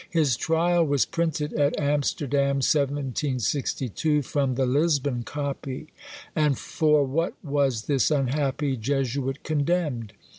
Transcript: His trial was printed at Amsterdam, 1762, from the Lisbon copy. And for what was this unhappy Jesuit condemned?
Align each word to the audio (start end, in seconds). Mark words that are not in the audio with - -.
His 0.09 0.35
trial 0.35 0.83
was 0.83 1.05
printed 1.05 1.53
at 1.53 1.79
Amsterdam, 1.79 2.55
1762, 2.65 4.23
from 4.23 4.55
the 4.55 4.65
Lisbon 4.65 5.21
copy. 5.21 5.89
And 6.35 6.57
for 6.57 7.03
what 7.05 7.35
was 7.43 7.83
this 7.83 8.09
unhappy 8.09 8.77
Jesuit 8.77 9.43
condemned? 9.43 10.13